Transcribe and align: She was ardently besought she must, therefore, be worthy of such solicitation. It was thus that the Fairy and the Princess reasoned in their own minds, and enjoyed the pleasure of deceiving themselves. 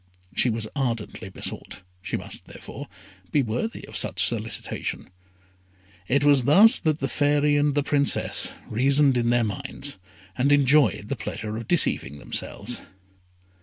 She 0.35 0.49
was 0.49 0.67
ardently 0.75 1.29
besought 1.29 1.83
she 2.01 2.17
must, 2.17 2.45
therefore, 2.45 2.87
be 3.31 3.43
worthy 3.43 3.87
of 3.87 3.95
such 3.95 4.25
solicitation. 4.25 5.11
It 6.07 6.23
was 6.23 6.45
thus 6.45 6.79
that 6.79 6.97
the 6.97 7.07
Fairy 7.07 7.55
and 7.55 7.75
the 7.75 7.83
Princess 7.83 8.51
reasoned 8.67 9.15
in 9.15 9.29
their 9.29 9.41
own 9.41 9.45
minds, 9.61 9.99
and 10.35 10.51
enjoyed 10.51 11.09
the 11.09 11.15
pleasure 11.15 11.55
of 11.55 11.67
deceiving 11.67 12.17
themselves. 12.17 12.81